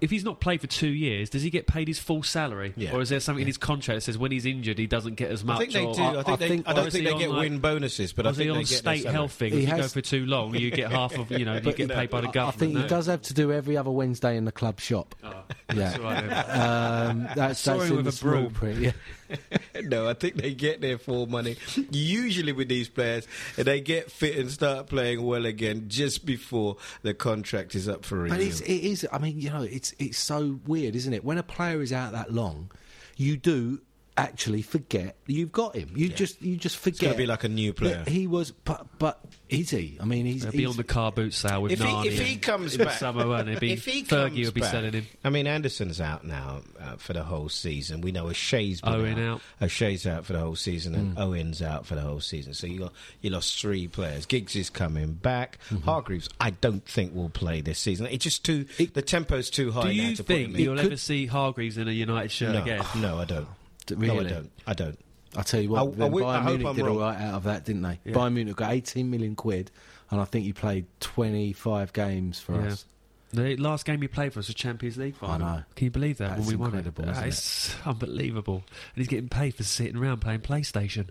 [0.00, 2.92] If he's not played for two years, does he get paid his full salary, Yeah.
[2.92, 5.30] or is there something in his contract that says when he's injured he doesn't get
[5.30, 5.56] as much?
[5.56, 6.02] I think they or, do.
[6.02, 8.12] I, think I, they, think, I don't think he they on, get like- win bonuses,
[8.12, 9.52] but I is he think on they get state health thing?
[9.54, 11.76] He If you go for too long, you get half of you know you But,
[11.76, 12.36] get you know, paid by the government.
[12.36, 12.58] I government.
[12.74, 15.14] think he does have to do every other Wednesday in the club shop.
[15.24, 15.74] Oh, Yeah.
[15.74, 17.10] that's all right then.
[17.10, 18.50] Um, that's that's in with the a small broom.
[18.52, 18.78] print.
[18.80, 18.92] Yeah.
[19.84, 21.56] no, I think they get their full money.
[21.90, 26.76] Usually with these players, and they get fit and start playing well again just before
[27.02, 28.38] the contract is up for renewal.
[28.38, 29.06] But it's, it is.
[29.12, 31.24] I mean, you know, it's it's so weird, isn't it?
[31.24, 32.70] When a player is out that long,
[33.16, 33.80] you do
[34.18, 35.90] actually forget you've got him.
[35.94, 37.00] You just you just forget.
[37.00, 38.02] gotta be like a new player.
[38.06, 39.98] He was, but but is he?
[40.00, 42.06] I mean, he's, They'll be on the car boot sale with if he, Narnia.
[42.06, 43.60] if he comes back, summer, won't it?
[43.60, 45.06] Be, if he Fergie comes will be back- selling him.
[45.22, 48.00] I mean, Anderson's out now uh, for the whole season.
[48.00, 49.40] We know O'Shea's been Owen out.
[49.60, 49.66] out.
[49.66, 52.54] O'Shea's out for the whole season, and Owen's out for the whole season.
[52.54, 54.26] So you got you lost three players.
[54.26, 55.58] Giggs is coming back.
[55.84, 58.06] Hargreaves, I don't think will play this season.
[58.06, 59.82] It's just too the tempo's too high.
[59.82, 60.62] Do now you to put think him in.
[60.62, 62.82] you'll could- ever see Hargreaves in a United shirt no, again?
[62.96, 63.46] no, I don't.
[63.90, 64.24] Really?
[64.24, 64.50] No, I don't.
[64.68, 64.98] I don't.
[65.36, 66.96] I tell you what, I- I wi- I Bayern Munich did wrong.
[66.96, 68.00] all right out of that, didn't they?
[68.04, 68.12] Yeah.
[68.14, 69.70] Bayern Munich got 18 million quid,
[70.10, 72.68] and I think he played 25 games for Yeah.
[72.68, 72.84] us.
[73.32, 75.46] The last game he played for us was Champions League final.
[75.46, 75.62] know.
[75.74, 76.86] Can you believe that That's when we won it?
[76.86, 77.28] incredible, Ah, it?
[77.28, 78.64] it's unbelievable.
[78.94, 81.08] And he's getting paid for sitting around playing PlayStation.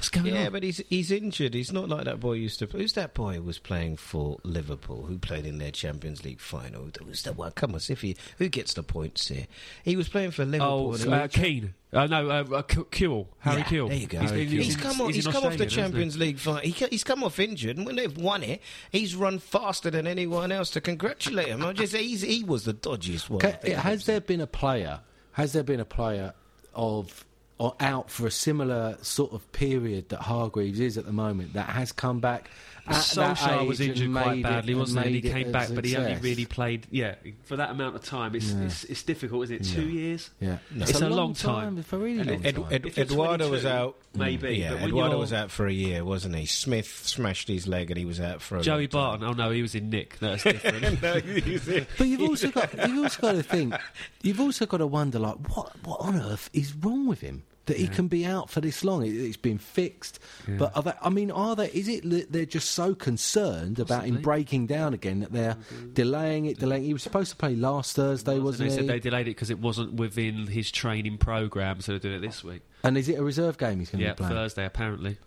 [0.00, 0.52] What's going Yeah, on?
[0.52, 1.52] but he's he's injured.
[1.52, 2.66] He's not like that boy used to.
[2.66, 2.80] Play.
[2.80, 5.04] Who's that boy who was playing for Liverpool?
[5.04, 6.88] Who played in their Champions League final?
[7.04, 7.52] Who's that one?
[7.52, 8.16] Come on, Siffy.
[8.38, 9.46] Who gets the points here?
[9.84, 10.94] He was playing for Liverpool.
[10.98, 11.74] Oh, and uh, Keane.
[11.92, 13.26] Uh, no, uh, uh, K- Kewell.
[13.40, 13.88] Harry Yeah, Kewell.
[13.88, 14.20] There you go.
[14.20, 15.76] He's, He's, he's, come, on, he's he's come off the Australia, he?
[15.76, 16.60] Champions League final.
[16.60, 20.50] He, he's come off injured, and when they've won it, he's run faster than anyone
[20.50, 21.62] else to congratulate him.
[21.62, 23.44] I just he's, he was the dodgiest one.
[23.44, 25.00] I Okay, has there been a player?
[25.32, 26.32] Has there been a player
[26.74, 27.26] of
[27.60, 31.68] or out for a similar sort of period that Hargreaves is at the moment that
[31.68, 32.48] has come back?
[32.86, 35.06] At that Solskjaer was injured quite made it- badly, and wasn't he?
[35.06, 36.86] And he made it came back, but he only really played.
[36.90, 38.62] Yeah, for that amount of time, it's Yeah.
[38.62, 39.64] it's, it's difficult, isn't it?
[39.64, 40.30] Two years.
[40.40, 41.76] Yeah, It's a long time.
[41.76, 42.64] It's a really And long Ed, time.
[42.70, 43.96] Ed, If Eduardo was out.
[44.16, 46.46] maybe, Yeah, but Eduardo was out for a year, wasn't he?
[46.46, 49.20] Smith smashed his leg, and he was out for a Joey long time.
[49.20, 49.26] Barton.
[49.28, 50.18] Oh no, he was in Nick.
[50.18, 51.02] That's different.
[51.02, 51.20] no.
[51.98, 53.74] But you've also got you've also got to think
[54.22, 57.76] you've also got to wonder like what what on earth is wrong with him that
[57.76, 59.04] he can be out for this long?
[59.04, 60.18] It, it's been fixed,
[60.48, 61.68] but are they, I mean, are they?
[61.68, 65.56] Is it that they're just so concerned about him breaking down again that they're
[65.92, 66.82] delaying it, delaying?
[66.84, 68.80] He was supposed to play last Thursday, And wasn't they he?
[68.80, 72.20] said they delayed it because it wasn't within his training program, so they're doing it
[72.26, 72.62] this week.
[72.82, 74.32] and is it a reserve game he's going to Yeah, be playing?
[74.34, 75.18] Thursday apparently.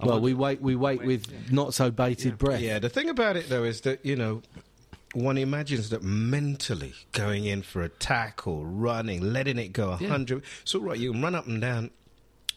[0.00, 0.60] I Well, we wait.
[0.60, 2.60] We wait with not so bated breath.
[2.60, 4.42] Yeah, the thing about it though is that you know
[5.14, 10.08] one imagines that mentally going in for a tackle, running, letting it go a Yeah.
[10.08, 10.42] hundred.
[10.62, 10.98] It's all right.
[10.98, 11.90] You can run up and down.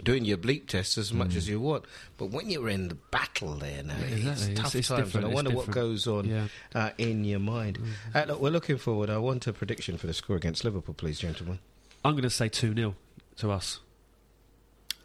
[0.04, 1.84] Doing your bleep tests as much as you want,
[2.18, 4.04] but when you're in the battle there now, Mm.
[4.12, 5.04] Exactly, it's it's- tough it's times.
[5.06, 6.48] different, And I wonder what goes on Yeah.
[6.76, 7.80] uh, in your mind.
[8.14, 9.10] Uh, look, we're looking forward.
[9.10, 11.58] I want a prediction for the score against Liverpool, please, gentlemen.
[12.06, 12.96] I'm going to say two 0
[13.38, 13.80] to us.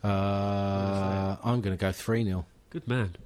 [0.04, 3.16] Uh, I'm going to go three 0 Good man.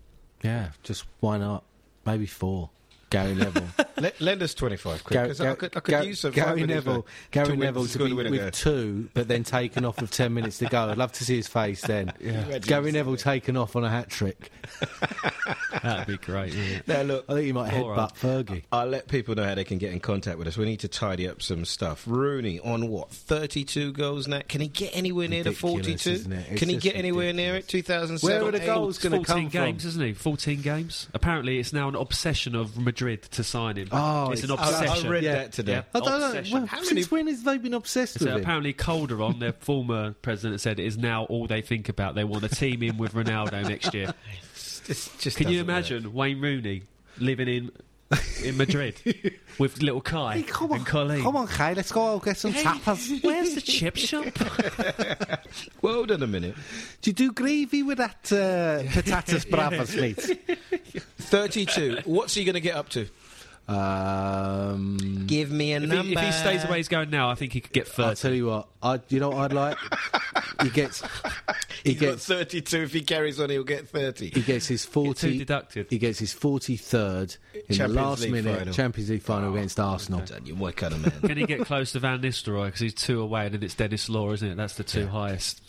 [0.45, 1.65] Yeah, just why not?
[2.05, 2.71] Maybe four.
[3.11, 3.69] Gary Neville.
[3.99, 6.67] Let, lend us twenty-five quick Gar- because I could, I could Gar- use some Gary
[6.67, 7.03] Neville.
[7.03, 8.51] to- Gary to Neville to score be with goal.
[8.51, 10.89] two, but then taken off with ten minutes to go.
[10.91, 12.13] I'd love to see his face then.
[12.63, 14.51] Gary Neville taken off on a hat trick.
[15.83, 16.53] That'd be great.
[16.55, 16.89] wouldn't?
[16.89, 18.15] Now look, I think he might headbutt right.
[18.15, 18.63] Fergie.
[18.73, 20.57] I'll let people know how they can get in contact with us.
[20.57, 22.05] We need to tidy up some stuff.
[22.07, 23.11] Rooney on what?
[23.11, 24.41] 32 goals now?
[24.49, 25.85] Can he get anywhere near Ridiculous,
[26.25, 26.53] the 42?
[26.53, 26.57] it?
[26.59, 27.73] Can he get anywhere near it?
[27.73, 28.21] ridiculous.
[28.21, 28.41] 2007?
[28.41, 29.89] Where are the goals going to 14 come games, from?
[29.91, 30.13] isn't he?
[30.15, 31.09] 14 games.
[31.15, 33.89] Apparently, it's now an obsession of Madrid to sign him.
[33.93, 35.11] Oh, it's an it's- I- I obsession.
[35.11, 35.73] read that today.
[35.73, 35.83] Yeah.
[35.95, 36.43] I don't know.
[36.53, 38.41] Well, How since many- when has they been obsessed So uh, with him?
[38.43, 42.15] apparently, Calderon, their former president, said it is now all they think about.
[42.15, 44.13] They want to team in with Ronaldo next year.
[44.87, 45.77] This just Can you doesn't work.
[45.91, 46.83] imagine Wayne Rooney
[47.19, 47.73] living in
[48.45, 49.01] in Madrid
[49.59, 51.23] with little Kai hey, come on, and Colleen?
[51.23, 53.23] come on, Kai, let's go get some tapas.
[53.25, 54.27] Where's the chip shop?
[55.83, 56.55] Well, hold on a minute.
[57.03, 60.19] Do you do gravy with that uh, patatas bravas, mate?
[61.19, 62.01] 32.
[62.05, 63.07] What's he going to get up to?
[63.69, 66.03] Um, Give me a If number.
[66.05, 68.15] he, if he stays the way he's going now, I think he could get I'll
[68.15, 68.69] tell you what.
[68.83, 69.77] I, you know what I'd like?
[70.63, 71.03] he gets.
[71.83, 72.27] He He's got gets.
[72.27, 72.77] 32.
[72.83, 74.31] If he carries on, he'll get 30.
[74.31, 75.33] He gets his forty.
[75.33, 75.87] two deducted.
[75.91, 77.37] He gets his forty-third
[77.69, 78.75] in the last League minute final.
[78.75, 80.21] Champions League final against Arsenal.
[80.21, 81.21] Done you, what kind of man?
[81.29, 84.09] Can he get close to Van Nistelrooy because he's two away, and then it's Denis
[84.09, 84.57] Law, isn't it?
[84.57, 85.61] That's the two highest.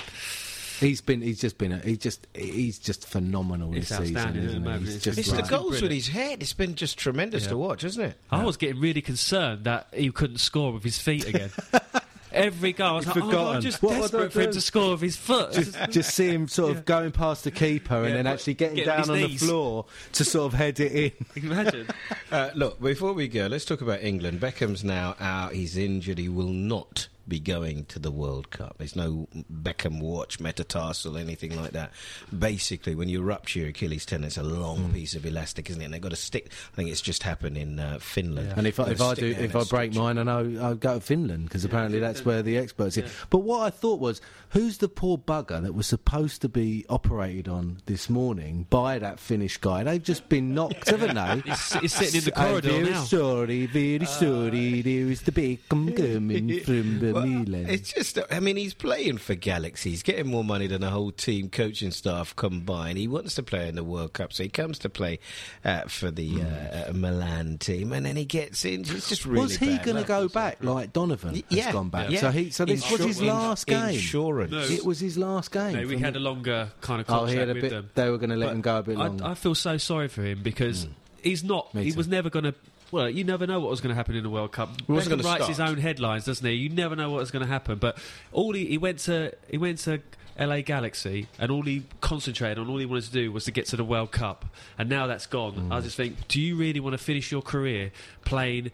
[0.80, 1.22] He's been.
[1.22, 1.72] He's just been.
[1.72, 2.28] A, he's just.
[2.36, 4.70] He's just phenomenal It's this season, outstanding, isn't isn't he?
[4.70, 4.80] mate?
[4.82, 5.36] He's It's just It's Right.
[5.38, 6.42] the like- goals with his head.
[6.42, 7.50] It's been just tremendous Yeah.
[7.50, 8.18] to watch, isn't it?
[8.32, 11.50] I was getting really concerned that he couldn't score with his feet again.
[12.32, 13.56] Every goal, I was He'd like, oh, forgotten.
[13.56, 15.54] I'm just What desperate for him to score with his foot.
[15.54, 18.76] just, just see him sort of going past the keeper and Yeah, then actually getting
[18.76, 21.12] getting on down on his the floor to sort of head it in.
[21.44, 21.88] Imagine?
[22.32, 24.40] Uh, look, before we go, let's talk about England.
[24.42, 25.54] Beckham's now out.
[25.54, 26.20] He's injured.
[26.20, 28.76] He will not be going to the World Cup.
[28.78, 31.92] There's no Beckham watch, metatarsal, anything like that.
[32.38, 35.86] Basically, when you rupture your Achilles tendon, it's a long piece of elastic, isn't it?
[35.86, 36.52] And they've got to stick.
[36.74, 38.54] I think it's just happened in uh, Finland.
[38.56, 41.02] And if I, if I do, if I break mine, I know I'll go to
[41.02, 43.06] Finland because apparently that's where the experts are.
[43.30, 47.48] But what I thought was, who's the poor bugger that was supposed to be operated
[47.48, 49.84] on this morning by that Finnish guy?
[49.84, 51.50] They've just been knocked, haven't they?
[51.50, 53.04] He's, he's sitting in the corridor very now.
[53.04, 54.82] sorry, very sorry.
[54.82, 57.66] There is the bacon coming from the Well, Milan.
[57.70, 59.90] It's just, I mean, he's playing for Galaxy.
[59.92, 62.98] He's getting more money than the whole team, coaching staff combined.
[62.98, 65.20] He wants to play in the World Cup, so he comes to play
[65.66, 68.82] uh, for the uh, uh, Milan team, and then he gets in.
[68.82, 69.42] It's just really.
[69.42, 72.10] was he going to go back like Donovan Y- has yeah, gone back?
[72.10, 72.20] yeah.
[72.22, 73.90] So he, so this was his last game.
[73.96, 74.52] Insurance.
[74.52, 74.60] No.
[74.62, 75.74] It was his last game.
[75.76, 77.70] No, we had a longer kind of Oh, contract he had a with bit.
[77.72, 77.90] them.
[77.96, 79.24] They were going to let But him go a bit longer.
[79.26, 80.88] I, I feel so sorry for him because
[81.22, 81.74] he's not.
[81.74, 81.98] Me He too.
[81.98, 82.56] was never going to.
[82.92, 84.70] Well, you never know what was going to happen in the World Cup.
[84.88, 86.54] wasn't Beckham writes his own headlines, doesn't he?
[86.54, 87.80] You never know what was going to happen.
[87.80, 87.98] But
[88.32, 90.02] all he, he went to he went to
[90.40, 93.66] LA Galaxy, and all he concentrated on, all he wanted to do was to get
[93.68, 94.46] to the World Cup.
[94.78, 95.56] And now that's gone.
[95.56, 95.74] Mm.
[95.74, 97.92] I just think, do you really want to finish your career
[98.24, 98.72] playing?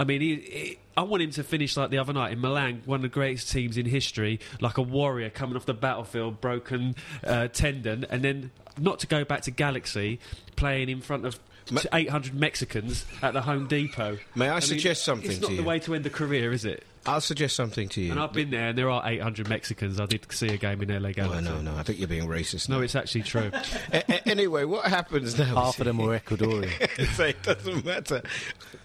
[0.00, 2.82] I mean, he, he, I want him to finish like the other night in Milan,
[2.84, 6.96] one of the greatest teams in history, like a warrior coming off the battlefield, broken
[7.24, 10.18] uh, tendon, and then not to go back to Galaxy,
[10.56, 11.38] playing in front of
[11.70, 14.18] Ma- 800 Mexicans at the Home Depot.
[14.34, 15.64] May I mean, suggest something It's to not the you?
[15.64, 16.84] way to end a career, is it?
[17.06, 18.10] I'll suggest something to you.
[18.10, 19.98] And I've been there, and there are 800 Mexicans.
[19.98, 21.44] I did see a game in LA Oh, Galaxy.
[21.44, 22.68] no, no, I think you're being racist.
[22.68, 23.50] No, it's actually true.
[23.92, 25.54] A- a- anyway, what happens now?
[25.54, 26.70] Half of them are Ecuadorian.
[27.16, 28.22] so it doesn't matter.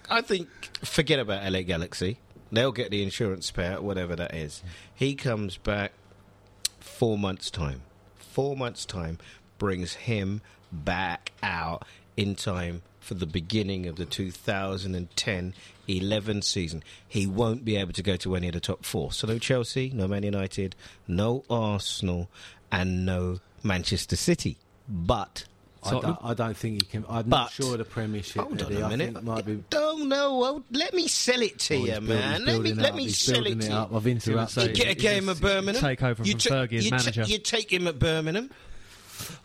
[0.10, 0.48] I think
[0.86, 2.18] forget about LA Galaxy.
[2.52, 4.62] They'll get the insurance payout, whatever that is.
[4.94, 5.92] He comes back
[6.80, 7.82] four months' time.
[8.16, 9.18] Four months' time
[9.58, 10.42] brings him
[10.72, 11.86] back out
[12.18, 15.54] in time for the beginning of the 2010
[15.88, 16.84] 11 season.
[17.08, 19.12] He won't be able to go to any of the top four.
[19.12, 20.76] So no Chelsea, no Man United,
[21.08, 22.30] no Arsenal,
[22.72, 24.58] and no Manchester City.
[24.88, 25.44] But
[25.86, 27.04] I don't, I don't think he can.
[27.10, 28.42] I'm But- not sure the Premiership.
[28.42, 29.24] Hold on Eddie, a minute.
[29.24, 29.62] might be.
[29.70, 30.38] Don't know.
[30.38, 32.32] Well, let me sell it to Oh, you, build- man.
[32.32, 33.92] Let me building let up, me sell it to up.
[33.92, 33.98] you.
[33.98, 34.68] I've interrupted.
[34.70, 35.82] You get a game at Birmingham.
[35.82, 37.24] Take over you from Fergie as you ta- manager.
[37.24, 38.50] you take him at Birmingham.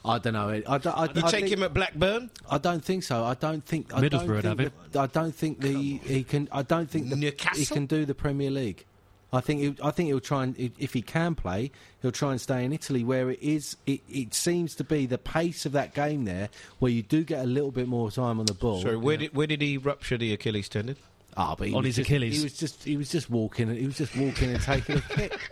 [0.04, 0.48] I don't know.
[0.48, 2.30] I, don't- I, You I take think, him at Blackburn.
[2.50, 3.24] I don't think so.
[3.24, 3.92] I don't think.
[3.94, 6.48] I Middlesbrough don't would think have that- I don't think the he can.
[6.52, 8.84] I don't think the, he can do the Premier League.
[9.30, 9.60] I think.
[9.60, 12.72] He, I think he'll try and if he can play, he'll try and stay in
[12.72, 13.76] Italy, where it is.
[13.86, 17.44] It, it seems to be the pace of that game there, where you do get
[17.44, 18.80] a little bit more time on the ball.
[18.80, 20.96] Sorry, where did where did he rupture the Achilles tendon?
[21.40, 22.36] Ah, but On his just- Achilles.
[22.36, 23.74] He was just he was just walking.
[23.74, 25.38] He was just walking and taking a kick.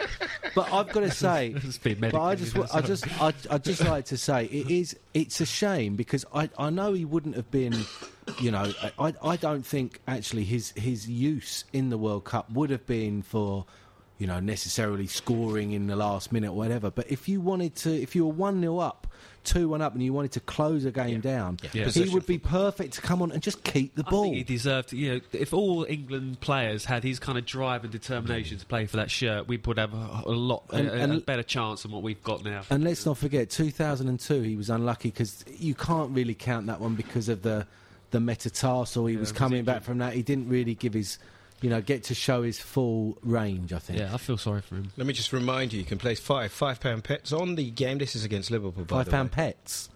[0.55, 1.55] But I've got to say,
[2.01, 5.45] but I just I just I I just like to say it is it's a
[5.45, 7.75] shame because I I know he wouldn't have been.
[8.41, 12.71] You know, I, I don't think actually his his use in the World Cup would
[12.71, 13.67] have been for,
[14.19, 16.91] you know, necessarily scoring in the last minute or whatever.
[16.91, 19.07] But if you wanted to, if you were one 0 up,
[19.45, 21.89] two one up, and you wanted to close a game down, Yeah.
[21.89, 24.23] he would be perfect to come on and just keep the I ball.
[24.25, 24.93] think he deserved.
[24.93, 28.87] You know, if all England players had his kind of drive and determination to play
[28.87, 31.83] for that shirt, we would have a, a lot And- a, and- a better chance
[31.83, 32.63] than what we've got now.
[32.71, 36.95] And let's not forget, 2002, he was unlucky because you can't really count that one
[36.95, 37.67] because of the
[38.13, 39.07] the metatarsal.
[39.07, 40.13] He was was coming back from that.
[40.15, 41.19] He didn't really give his,
[41.63, 43.73] you know, get to show his full range.
[43.73, 43.99] I think.
[43.99, 44.91] Yeah, I feel sorry for him.
[44.97, 47.99] Let me just remind you: you can place five five pound pets on the game.
[47.99, 49.35] This is against Liverpool, by Five the pound way.
[49.35, 49.89] pets.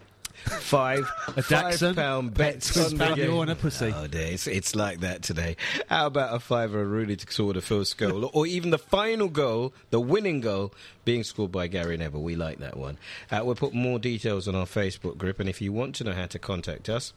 [0.46, 1.00] Five
[1.36, 1.96] A five Dachshund?
[1.96, 3.34] pound bets Pets on the game.
[3.36, 3.92] on a pussy.
[3.94, 5.56] Oh, dear, it's, it's like that today.
[5.88, 9.28] How about a fiver of Rooney to score the first goal, or even the final
[9.28, 10.72] goal, the winning goal,
[11.04, 12.22] being scored by Gary Neville?
[12.22, 12.96] We like that one.
[13.30, 16.12] Uh, we'll put more details on our Facebook group, and if you want to know
[16.14, 17.12] how to contact us.